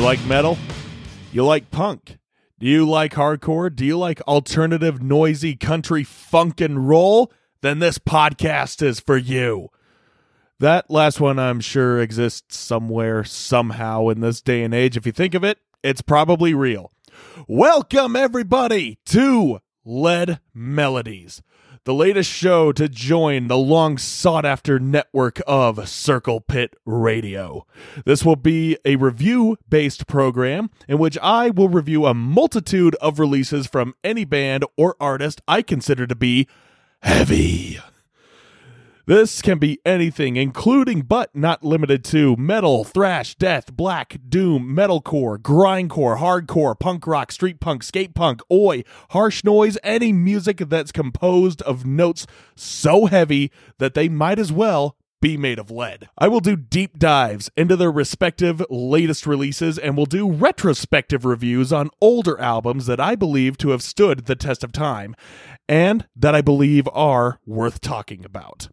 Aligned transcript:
like 0.00 0.24
metal? 0.26 0.56
You 1.32 1.44
like 1.44 1.70
punk? 1.70 2.18
Do 2.58 2.66
you 2.66 2.88
like 2.88 3.14
hardcore? 3.14 3.74
Do 3.74 3.84
you 3.84 3.98
like 3.98 4.20
alternative, 4.22 5.02
noisy 5.02 5.56
country 5.56 6.04
funk 6.04 6.60
and 6.60 6.88
roll? 6.88 7.32
Then 7.62 7.78
this 7.78 7.98
podcast 7.98 8.82
is 8.82 9.00
for 9.00 9.16
you. 9.16 9.68
That 10.60 10.90
last 10.90 11.20
one, 11.20 11.38
I'm 11.38 11.60
sure, 11.60 12.00
exists 12.00 12.56
somewhere, 12.56 13.22
somehow 13.24 14.08
in 14.08 14.20
this 14.20 14.40
day 14.40 14.62
and 14.62 14.74
age. 14.74 14.96
If 14.96 15.06
you 15.06 15.12
think 15.12 15.34
of 15.34 15.44
it, 15.44 15.58
it's 15.82 16.02
probably 16.02 16.54
real. 16.54 16.92
Welcome, 17.46 18.16
everybody, 18.16 18.98
to 19.06 19.60
Lead 19.84 20.40
Melodies, 20.54 21.42
the 21.84 21.94
latest 21.94 22.30
show 22.30 22.72
to 22.72 22.88
join 22.88 23.48
the 23.48 23.56
long 23.56 23.98
sought 23.98 24.44
after 24.44 24.78
network 24.78 25.40
of 25.46 25.88
Circle 25.88 26.40
Pit 26.40 26.74
Radio. 26.84 27.66
This 28.04 28.24
will 28.24 28.36
be 28.36 28.76
a 28.84 28.96
review 28.96 29.56
based 29.68 30.06
program 30.06 30.70
in 30.86 30.98
which 30.98 31.18
I 31.22 31.50
will 31.50 31.68
review 31.68 32.06
a 32.06 32.14
multitude 32.14 32.94
of 32.96 33.18
releases 33.18 33.66
from 33.66 33.94
any 34.02 34.24
band 34.24 34.64
or 34.76 34.96
artist 35.00 35.40
I 35.46 35.62
consider 35.62 36.06
to 36.06 36.16
be 36.16 36.46
heavy. 37.02 37.78
This 39.08 39.40
can 39.40 39.58
be 39.58 39.80
anything, 39.86 40.36
including 40.36 41.00
but 41.00 41.34
not 41.34 41.64
limited 41.64 42.04
to 42.12 42.36
metal, 42.36 42.84
thrash, 42.84 43.34
death, 43.36 43.74
black, 43.74 44.18
doom, 44.28 44.76
metalcore, 44.76 45.38
grindcore, 45.38 46.18
hardcore, 46.18 46.78
punk 46.78 47.06
rock, 47.06 47.32
street 47.32 47.58
punk, 47.58 47.82
skate 47.82 48.14
punk, 48.14 48.42
oi, 48.52 48.84
harsh 49.12 49.42
noise, 49.44 49.78
any 49.82 50.12
music 50.12 50.58
that's 50.58 50.92
composed 50.92 51.62
of 51.62 51.86
notes 51.86 52.26
so 52.54 53.06
heavy 53.06 53.50
that 53.78 53.94
they 53.94 54.10
might 54.10 54.38
as 54.38 54.52
well 54.52 54.94
be 55.20 55.36
made 55.36 55.58
of 55.58 55.70
lead. 55.70 56.08
I 56.16 56.28
will 56.28 56.40
do 56.40 56.56
deep 56.56 56.98
dives 56.98 57.50
into 57.56 57.76
their 57.76 57.90
respective 57.90 58.64
latest 58.70 59.26
releases 59.26 59.78
and 59.78 59.96
will 59.96 60.06
do 60.06 60.30
retrospective 60.30 61.24
reviews 61.24 61.72
on 61.72 61.90
older 62.00 62.40
albums 62.40 62.86
that 62.86 63.00
I 63.00 63.14
believe 63.14 63.58
to 63.58 63.70
have 63.70 63.82
stood 63.82 64.26
the 64.26 64.36
test 64.36 64.62
of 64.62 64.72
time 64.72 65.14
and 65.68 66.06
that 66.16 66.34
I 66.34 66.40
believe 66.40 66.88
are 66.92 67.40
worth 67.46 67.80
talking 67.80 68.24
about. 68.24 68.68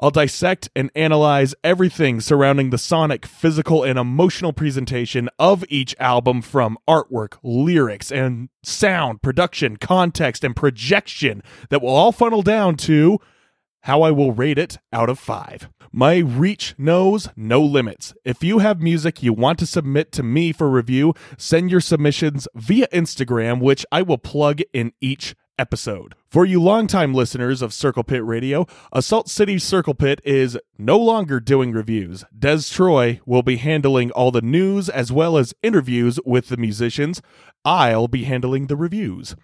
I'll 0.00 0.10
dissect 0.10 0.68
and 0.74 0.90
analyze 0.94 1.54
everything 1.62 2.20
surrounding 2.20 2.70
the 2.70 2.78
sonic, 2.78 3.24
physical, 3.26 3.84
and 3.84 3.98
emotional 3.98 4.52
presentation 4.52 5.28
of 5.38 5.64
each 5.68 5.94
album 6.00 6.42
from 6.42 6.78
artwork, 6.88 7.38
lyrics, 7.42 8.10
and 8.10 8.48
sound, 8.62 9.22
production, 9.22 9.76
context, 9.76 10.42
and 10.42 10.56
projection 10.56 11.42
that 11.70 11.80
will 11.80 11.94
all 11.94 12.12
funnel 12.12 12.42
down 12.42 12.76
to 12.76 13.18
how 13.84 14.02
I 14.02 14.10
will 14.10 14.32
rate 14.32 14.58
it 14.58 14.78
out 14.92 15.10
of 15.10 15.18
five. 15.18 15.68
My 15.92 16.16
reach 16.16 16.74
knows 16.78 17.28
no 17.36 17.62
limits. 17.62 18.14
If 18.24 18.42
you 18.42 18.58
have 18.58 18.80
music 18.80 19.22
you 19.22 19.32
want 19.32 19.58
to 19.58 19.66
submit 19.66 20.10
to 20.12 20.22
me 20.22 20.52
for 20.52 20.70
review, 20.70 21.14
send 21.36 21.70
your 21.70 21.80
submissions 21.80 22.48
via 22.54 22.86
Instagram, 22.88 23.60
which 23.60 23.84
I 23.92 24.00
will 24.02 24.18
plug 24.18 24.60
in 24.72 24.92
each 25.02 25.34
episode. 25.58 26.14
For 26.30 26.46
you 26.46 26.62
longtime 26.62 27.12
listeners 27.12 27.60
of 27.60 27.74
Circle 27.74 28.04
Pit 28.04 28.24
Radio, 28.24 28.66
Assault 28.90 29.28
City 29.28 29.58
Circle 29.58 29.94
Pit 29.94 30.20
is 30.24 30.58
no 30.78 30.98
longer 30.98 31.38
doing 31.38 31.70
reviews. 31.70 32.24
Des 32.36 32.62
Troy 32.62 33.20
will 33.26 33.42
be 33.42 33.58
handling 33.58 34.10
all 34.12 34.30
the 34.30 34.42
news 34.42 34.88
as 34.88 35.12
well 35.12 35.36
as 35.36 35.54
interviews 35.62 36.18
with 36.24 36.48
the 36.48 36.56
musicians. 36.56 37.20
I'll 37.66 38.08
be 38.08 38.24
handling 38.24 38.66
the 38.66 38.76
reviews. 38.76 39.36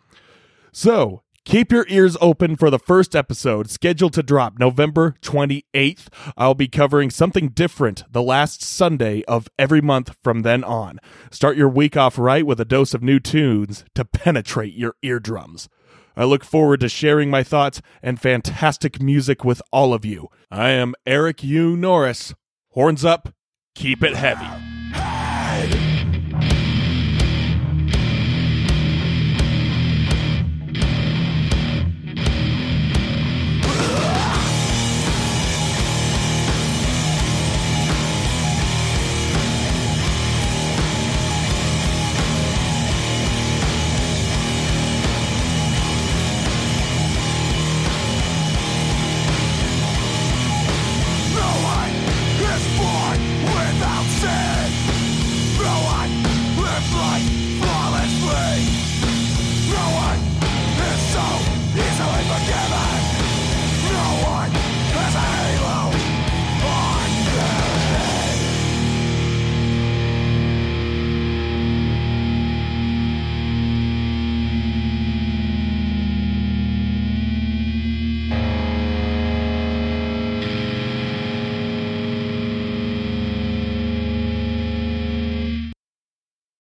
So, 0.73 1.23
Keep 1.47 1.73
your 1.73 1.87
ears 1.89 2.17
open 2.21 2.55
for 2.55 2.71
the 2.71 2.79
first 2.79 3.17
episode, 3.17 3.71
scheduled 3.71 4.13
to 4.13 4.23
drop 4.23 4.59
November 4.59 5.17
28th. 5.23 6.09
I'll 6.37 6.55
be 6.55 6.69
covering 6.69 7.11
something 7.11 7.49
different 7.49 8.05
the 8.11 8.23
last 8.23 8.63
Sunday 8.63 9.25
of 9.25 9.49
every 9.59 9.81
month 9.81 10.15
from 10.23 10.43
then 10.43 10.63
on. 10.63 10.99
Start 11.31 11.57
your 11.57 11.69
week 11.69 11.97
off 11.97 12.19
right 12.19 12.47
with 12.47 12.61
a 12.61 12.67
dose 12.67 12.93
of 12.93 13.03
new 13.03 13.19
tunes 13.19 13.85
to 13.95 14.05
penetrate 14.05 14.75
your 14.75 14.95
eardrums. 15.03 15.69
I 16.15 16.25
look 16.25 16.45
forward 16.45 16.81
to 16.81 16.89
sharing 16.89 17.31
my 17.31 17.43
thoughts 17.43 17.81
and 18.03 18.21
fantastic 18.21 19.01
music 19.01 19.43
with 19.43 19.63
all 19.73 19.95
of 19.95 20.05
you. 20.05 20.29
I 20.51 20.71
am 20.71 20.95
Eric 21.07 21.43
U. 21.43 21.77
Norris. 21.77 22.35
Horns 22.73 23.05
up, 23.05 23.35
keep 23.75 24.03
it 24.03 24.15
heavy. 24.15 24.70